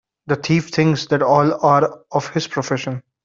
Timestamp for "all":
1.21-1.63